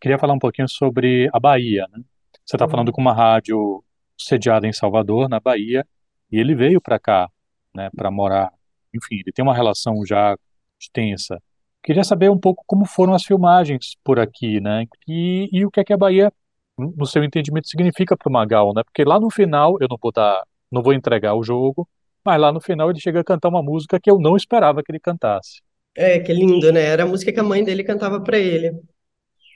Queria 0.00 0.18
falar 0.18 0.34
um 0.34 0.38
pouquinho 0.40 0.68
sobre 0.68 1.30
a 1.32 1.38
Bahia, 1.38 1.86
né? 1.92 2.02
Você 2.44 2.56
está 2.56 2.64
uhum. 2.64 2.70
falando 2.70 2.92
com 2.92 3.00
uma 3.00 3.14
rádio 3.14 3.84
sediada 4.18 4.66
em 4.66 4.72
Salvador, 4.72 5.28
na 5.28 5.38
Bahia, 5.38 5.86
e 6.30 6.40
ele 6.40 6.56
veio 6.56 6.80
para 6.80 6.98
cá, 6.98 7.30
né, 7.72 7.88
para 7.94 8.10
morar. 8.10 8.52
Enfim, 8.92 9.20
ele 9.20 9.32
tem 9.32 9.44
uma 9.44 9.54
relação 9.54 10.04
já 10.04 10.36
extensa 10.80 11.40
Queria 11.86 12.02
saber 12.02 12.28
um 12.28 12.38
pouco 12.38 12.64
como 12.66 12.84
foram 12.84 13.14
as 13.14 13.22
filmagens 13.22 13.96
por 14.02 14.18
aqui, 14.18 14.60
né? 14.60 14.86
E, 15.06 15.48
e 15.52 15.64
o 15.64 15.70
que 15.70 15.78
é 15.78 15.84
que 15.84 15.92
a 15.92 15.96
Bahia, 15.96 16.32
no 16.76 17.06
seu 17.06 17.22
entendimento, 17.22 17.68
significa 17.68 18.16
para 18.16 18.28
o 18.28 18.32
Magal, 18.32 18.74
né? 18.74 18.82
Porque 18.82 19.04
lá 19.04 19.20
no 19.20 19.30
final, 19.30 19.76
eu 19.80 19.86
não 19.88 19.96
vou 20.02 20.10
dar, 20.10 20.42
não 20.68 20.82
vou 20.82 20.92
entregar 20.92 21.34
o 21.34 21.44
jogo, 21.44 21.88
mas 22.24 22.40
lá 22.40 22.50
no 22.52 22.60
final 22.60 22.90
ele 22.90 22.98
chega 22.98 23.20
a 23.20 23.24
cantar 23.24 23.48
uma 23.50 23.62
música 23.62 24.00
que 24.00 24.10
eu 24.10 24.18
não 24.18 24.36
esperava 24.36 24.82
que 24.82 24.90
ele 24.90 24.98
cantasse. 24.98 25.62
É, 25.96 26.18
que 26.18 26.32
lindo, 26.32 26.72
né? 26.72 26.82
Era 26.82 27.04
a 27.04 27.06
música 27.06 27.32
que 27.32 27.38
a 27.38 27.44
mãe 27.44 27.62
dele 27.62 27.84
cantava 27.84 28.20
para 28.20 28.36
ele. 28.36 28.72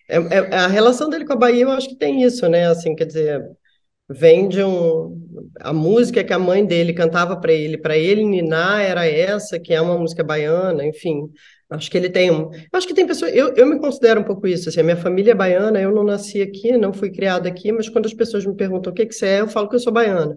É, 0.09 0.17
é, 0.17 0.55
a 0.55 0.69
relação 0.69 1.11
dele 1.11 1.25
com 1.25 1.33
a 1.33 1.37
Bahia, 1.37 1.65
eu 1.65 1.73
acho 1.73 1.89
que 1.89 1.97
tem 1.97 2.23
isso, 2.23 2.49
né? 2.49 2.69
Assim, 2.69 2.95
quer 2.95 3.07
dizer, 3.07 3.45
vem 4.09 4.49
de 4.49 4.63
um 4.63 5.21
a 5.61 5.73
música 5.73 6.23
que 6.23 6.33
a 6.33 6.39
mãe 6.39 6.65
dele 6.65 6.93
cantava 6.93 7.37
para 7.37 7.53
ele, 7.53 7.77
para 7.77 7.99
ele 7.99 8.25
ninar 8.25 8.81
era 8.83 9.05
essa, 9.05 9.59
que 9.59 9.75
é 9.75 9.81
uma 9.81 9.99
música 9.99 10.23
baiana, 10.23 10.87
enfim. 10.87 11.29
Acho 11.71 11.89
que 11.89 11.97
ele 11.97 12.11
tem 12.11 12.33
um. 12.33 12.51
Acho 12.73 12.87
que 12.87 12.95
tem 12.95 13.07
pessoas. 13.07 13.33
Eu, 13.33 13.55
eu 13.55 13.65
me 13.65 13.79
considero 13.79 14.21
um 14.21 14.25
pouco 14.25 14.47
isso. 14.47 14.69
Assim, 14.69 14.81
a 14.81 14.85
minha 14.85 14.97
família 14.97 15.31
é 15.31 15.35
baiana, 15.35 15.81
eu 15.81 15.95
não 15.95 16.03
nasci 16.03 16.43
aqui, 16.43 16.77
não 16.77 16.93
fui 16.93 17.11
criada 17.13 17.49
aqui, 17.49 17.71
mas 17.71 17.89
quando 17.89 18.07
as 18.07 18.15
pessoas 18.15 18.45
me 18.45 18.55
perguntam 18.57 18.93
o 18.93 18.95
que, 18.95 19.07
que 19.07 19.15
você 19.15 19.27
é, 19.27 19.41
eu 19.41 19.49
falo 19.49 19.69
que 19.69 19.77
eu 19.77 19.81
sou 19.81 19.93
baiana. 19.93 20.37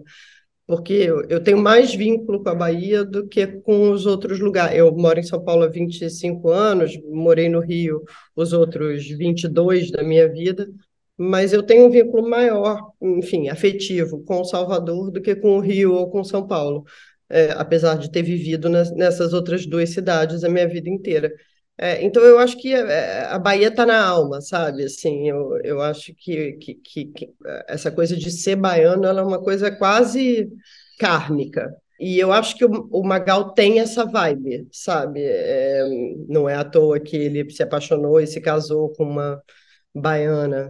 Porque 0.66 0.92
eu, 0.92 1.22
eu 1.28 1.42
tenho 1.42 1.58
mais 1.58 1.94
vínculo 1.94 2.42
com 2.42 2.48
a 2.48 2.54
Bahia 2.54 3.04
do 3.04 3.26
que 3.26 3.46
com 3.46 3.90
os 3.90 4.06
outros 4.06 4.38
lugares. 4.38 4.78
Eu 4.78 4.92
moro 4.96 5.18
em 5.18 5.24
São 5.24 5.42
Paulo 5.44 5.64
há 5.64 5.68
25 5.68 6.48
anos, 6.48 6.98
morei 7.10 7.48
no 7.48 7.60
Rio 7.60 8.02
os 8.36 8.52
outros 8.52 9.06
22 9.08 9.90
da 9.90 10.02
minha 10.04 10.28
vida, 10.28 10.68
mas 11.16 11.52
eu 11.52 11.62
tenho 11.62 11.86
um 11.86 11.90
vínculo 11.90 12.28
maior, 12.28 12.92
enfim, 13.02 13.48
afetivo 13.48 14.24
com 14.24 14.44
Salvador 14.44 15.10
do 15.10 15.20
que 15.20 15.34
com 15.34 15.56
o 15.58 15.60
Rio 15.60 15.92
ou 15.94 16.10
com 16.10 16.24
São 16.24 16.46
Paulo 16.46 16.84
é, 17.28 17.52
apesar 17.52 17.96
de 17.96 18.10
ter 18.10 18.22
vivido 18.22 18.68
nessas 18.68 19.32
outras 19.32 19.66
duas 19.66 19.90
cidades 19.90 20.44
a 20.44 20.48
minha 20.48 20.68
vida 20.68 20.88
inteira. 20.88 21.32
É, 21.76 22.04
então 22.04 22.22
eu 22.22 22.38
acho 22.38 22.56
que 22.58 22.72
a, 22.74 23.34
a 23.34 23.38
Bahia 23.38 23.68
está 23.68 23.84
na 23.84 24.00
alma, 24.04 24.40
sabe? 24.40 24.84
Assim, 24.84 25.28
eu, 25.28 25.58
eu 25.64 25.80
acho 25.82 26.14
que, 26.14 26.52
que, 26.54 26.74
que, 26.76 27.04
que, 27.06 27.34
essa 27.68 27.90
coisa 27.90 28.16
de 28.16 28.30
ser 28.30 28.56
baiano 28.56 29.04
é 29.06 29.22
uma 29.22 29.42
coisa 29.42 29.70
quase 29.72 30.48
kármica. 30.98 31.74
E 31.98 32.18
eu 32.18 32.32
acho 32.32 32.56
que 32.56 32.64
o, 32.64 32.88
o 32.90 33.04
Magal 33.04 33.52
tem 33.54 33.80
essa 33.80 34.04
vibe, 34.04 34.68
sabe? 34.72 35.20
É, 35.24 35.84
não 36.28 36.48
é 36.48 36.54
à 36.54 36.64
toa 36.64 37.00
que 37.00 37.16
ele 37.16 37.50
se 37.50 37.62
apaixonou 37.62 38.20
e 38.20 38.26
se 38.26 38.40
casou 38.40 38.92
com 38.92 39.04
uma 39.04 39.42
baiana 39.94 40.68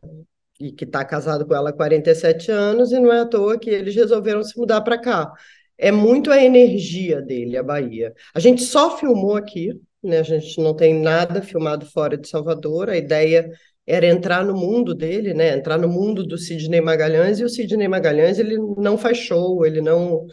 e 0.60 0.72
que 0.72 0.84
está 0.84 1.04
casado 1.04 1.46
com 1.46 1.54
ela 1.54 1.70
há 1.70 1.72
47 1.72 2.50
anos, 2.50 2.92
e 2.92 3.00
não 3.00 3.12
é 3.12 3.20
à 3.20 3.26
toa 3.26 3.58
que 3.58 3.70
eles 3.70 3.94
resolveram 3.94 4.42
se 4.42 4.58
mudar 4.58 4.80
para 4.82 4.98
cá 4.98 5.32
é 5.78 5.90
muito 5.90 6.30
a 6.30 6.42
energia 6.42 7.20
dele, 7.20 7.56
a 7.56 7.62
Bahia. 7.62 8.14
A 8.34 8.40
gente 8.40 8.62
só 8.62 8.96
filmou 8.96 9.36
aqui, 9.36 9.72
né? 10.02 10.18
A 10.18 10.22
gente 10.22 10.60
não 10.60 10.74
tem 10.74 10.94
nada 10.94 11.42
filmado 11.42 11.86
fora 11.86 12.16
de 12.16 12.28
Salvador. 12.28 12.90
A 12.90 12.96
ideia 12.96 13.50
era 13.86 14.06
entrar 14.06 14.44
no 14.44 14.54
mundo 14.54 14.94
dele, 14.94 15.34
né? 15.34 15.56
Entrar 15.56 15.78
no 15.78 15.88
mundo 15.88 16.24
do 16.24 16.38
Sidney 16.38 16.80
Magalhães 16.80 17.40
e 17.40 17.44
o 17.44 17.48
Sidney 17.48 17.88
Magalhães 17.88 18.38
ele 18.38 18.56
não 18.78 18.96
faz 18.96 19.18
show, 19.18 19.64
ele 19.66 19.80
não 19.80 20.26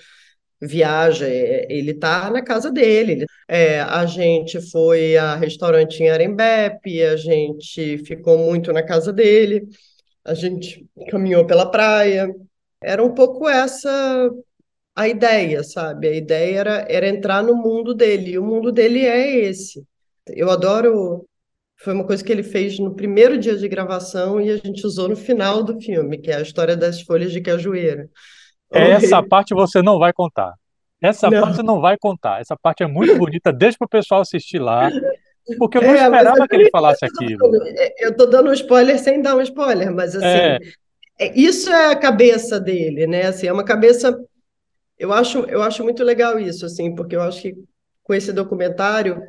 viaja, 0.61 1.27
é, 1.27 1.65
ele 1.69 1.91
está 1.91 2.29
na 2.29 2.43
casa 2.43 2.71
dele. 2.71 3.25
É, 3.47 3.81
a 3.81 4.05
gente 4.05 4.61
foi 4.71 5.17
a 5.17 5.35
restaurante 5.35 6.01
em 6.03 6.09
Arembepe, 6.09 7.03
a 7.03 7.17
gente 7.17 7.97
ficou 7.99 8.37
muito 8.37 8.71
na 8.71 8.83
casa 8.83 9.11
dele, 9.11 9.67
a 10.23 10.33
gente 10.33 10.85
caminhou 11.09 11.45
pela 11.45 11.69
praia. 11.69 12.29
Era 12.83 13.03
um 13.03 13.13
pouco 13.13 13.49
essa 13.49 14.29
a 14.95 15.07
ideia, 15.07 15.63
sabe? 15.63 16.07
A 16.07 16.13
ideia 16.13 16.59
era, 16.59 16.85
era 16.89 17.07
entrar 17.07 17.43
no 17.43 17.55
mundo 17.55 17.93
dele, 17.93 18.31
e 18.31 18.39
o 18.39 18.43
mundo 18.43 18.71
dele 18.71 19.05
é 19.05 19.37
esse. 19.37 19.83
Eu 20.27 20.49
adoro. 20.49 21.25
Foi 21.77 21.93
uma 21.93 22.05
coisa 22.05 22.23
que 22.23 22.31
ele 22.31 22.43
fez 22.43 22.77
no 22.77 22.93
primeiro 22.93 23.39
dia 23.39 23.57
de 23.57 23.67
gravação 23.67 24.39
e 24.39 24.51
a 24.51 24.57
gente 24.57 24.85
usou 24.85 25.09
no 25.09 25.15
final 25.15 25.63
do 25.63 25.81
filme, 25.81 26.19
que 26.19 26.29
é 26.29 26.35
a 26.35 26.41
história 26.41 26.77
das 26.77 27.01
folhas 27.01 27.31
de 27.31 27.41
cajueira. 27.41 28.07
Essa 28.71 29.23
parte 29.23 29.55
você 29.55 29.81
não 29.81 29.97
vai 29.97 30.13
contar. 30.13 30.53
Essa 31.01 31.27
não. 31.27 31.41
parte 31.41 31.63
não 31.63 31.81
vai 31.81 31.97
contar. 31.97 32.39
Essa 32.39 32.55
parte 32.55 32.83
é 32.83 32.87
muito 32.87 33.17
bonita, 33.17 33.51
deixa 33.51 33.77
para 33.79 33.87
o 33.87 33.89
pessoal 33.89 34.21
assistir 34.21 34.59
lá. 34.59 34.91
Porque 35.57 35.79
eu 35.79 35.81
não 35.81 35.95
é, 35.95 36.03
esperava 36.03 36.47
que 36.47 36.55
ele 36.55 36.69
falasse 36.69 37.03
aquilo. 37.03 37.39
Eu 37.97 38.11
estou 38.11 38.29
dando 38.29 38.51
um 38.51 38.53
spoiler 38.53 38.99
sem 38.99 39.19
dar 39.19 39.35
um 39.35 39.41
spoiler, 39.41 39.91
mas 39.91 40.15
assim, 40.15 40.25
é. 40.25 40.59
é. 41.19 41.33
isso 41.35 41.71
é 41.71 41.91
a 41.91 41.95
cabeça 41.95 42.59
dele, 42.59 43.07
né? 43.07 43.23
Assim, 43.23 43.47
é 43.47 43.53
uma 43.53 43.65
cabeça 43.65 44.15
eu 45.01 45.11
acho, 45.11 45.39
eu 45.49 45.63
acho 45.63 45.83
muito 45.83 46.03
legal 46.03 46.39
isso, 46.39 46.65
assim, 46.65 46.93
porque 46.95 47.15
eu 47.15 47.21
acho 47.23 47.41
que 47.41 47.55
com 48.03 48.13
esse 48.13 48.31
documentário, 48.31 49.21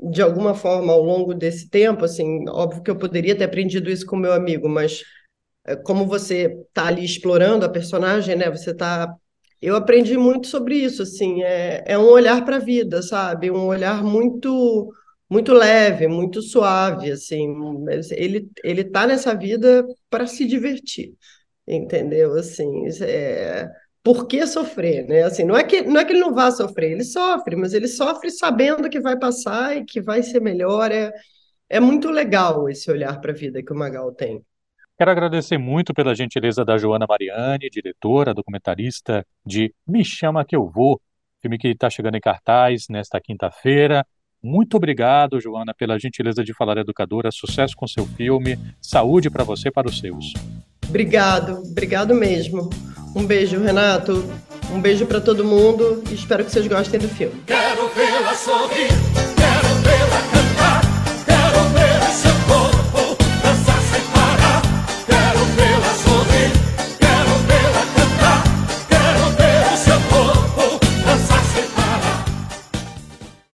de 0.00 0.22
alguma 0.22 0.54
forma, 0.54 0.92
ao 0.92 1.02
longo 1.02 1.34
desse 1.34 1.68
tempo, 1.68 2.04
assim, 2.06 2.48
óbvio 2.48 2.82
que 2.82 2.90
eu 2.90 2.96
poderia 2.96 3.36
ter 3.36 3.44
aprendido 3.44 3.90
isso 3.90 4.06
com 4.06 4.16
meu 4.16 4.32
amigo, 4.32 4.68
mas 4.68 5.02
é, 5.66 5.76
como 5.76 6.06
você 6.06 6.46
está 6.68 6.86
ali 6.86 7.04
explorando 7.04 7.66
a 7.66 7.68
personagem, 7.68 8.36
né? 8.36 8.50
Você 8.50 8.70
está 8.72 9.14
eu 9.62 9.76
aprendi 9.76 10.16
muito 10.16 10.46
sobre 10.48 10.76
isso, 10.76 11.02
assim, 11.02 11.42
é, 11.42 11.84
é 11.86 11.98
um 11.98 12.08
olhar 12.08 12.44
para 12.44 12.56
a 12.56 12.58
vida, 12.60 13.02
sabe? 13.02 13.50
Um 13.50 13.66
olhar 13.66 14.02
muito 14.02 14.90
muito 15.28 15.52
leve, 15.52 16.08
muito 16.08 16.42
suave, 16.42 17.12
assim. 17.12 17.46
Ele 18.12 18.48
ele 18.64 18.84
tá 18.84 19.06
nessa 19.06 19.34
vida 19.34 19.86
para 20.10 20.26
se 20.26 20.46
divertir, 20.46 21.14
entendeu? 21.68 22.34
Assim, 22.34 22.86
é... 23.02 23.68
por 24.02 24.26
que 24.26 24.46
sofrer, 24.46 25.06
né? 25.06 25.22
Assim, 25.22 25.44
não 25.44 25.56
é 25.56 25.62
que 25.62 25.82
não 25.82 26.00
é 26.00 26.04
que 26.04 26.12
ele 26.12 26.20
não 26.20 26.34
vá 26.34 26.50
sofrer, 26.50 26.92
ele 26.92 27.04
sofre, 27.04 27.56
mas 27.56 27.74
ele 27.74 27.86
sofre 27.86 28.30
sabendo 28.30 28.88
que 28.88 29.00
vai 29.00 29.18
passar 29.18 29.76
e 29.76 29.84
que 29.84 30.00
vai 30.00 30.22
ser 30.22 30.40
melhor. 30.40 30.90
É, 30.90 31.12
é 31.68 31.78
muito 31.78 32.10
legal 32.10 32.68
esse 32.68 32.90
olhar 32.90 33.20
para 33.20 33.32
a 33.32 33.34
vida 33.34 33.62
que 33.62 33.72
o 33.72 33.76
Magal 33.76 34.12
tem. 34.12 34.42
Quero 34.98 35.10
agradecer 35.10 35.56
muito 35.56 35.94
pela 35.94 36.14
gentileza 36.14 36.64
da 36.64 36.76
Joana 36.76 37.06
Mariani, 37.08 37.70
diretora, 37.70 38.34
documentarista 38.34 39.24
de 39.46 39.72
Me 39.86 40.04
Chama 40.04 40.44
Que 40.44 40.54
Eu 40.54 40.68
Vou, 40.68 41.00
filme 41.40 41.56
que 41.56 41.68
está 41.68 41.88
chegando 41.88 42.16
em 42.16 42.20
cartaz 42.20 42.86
nesta 42.90 43.20
quinta-feira. 43.20 44.04
Muito 44.42 44.76
obrigado, 44.76 45.40
Joana, 45.40 45.74
pela 45.74 45.98
gentileza 45.98 46.42
de 46.42 46.54
falar 46.54 46.78
educadora. 46.78 47.30
Sucesso 47.30 47.74
com 47.76 47.86
seu 47.86 48.06
filme. 48.06 48.58
Saúde 48.80 49.30
para 49.30 49.44
você 49.44 49.68
e 49.68 49.72
para 49.72 49.88
os 49.88 49.98
seus. 49.98 50.32
Obrigado, 50.88 51.62
obrigado 51.70 52.14
mesmo. 52.14 52.68
Um 53.14 53.24
beijo, 53.26 53.60
Renato. 53.60 54.24
Um 54.72 54.80
beijo 54.80 55.04
para 55.04 55.20
todo 55.20 55.44
mundo 55.44 56.02
espero 56.10 56.44
que 56.44 56.52
vocês 56.52 56.66
gostem 56.66 57.00
do 57.00 57.08
filme. 57.08 57.42
Quero 57.46 57.88
sorrir. 58.36 58.88
Quero 59.36 59.59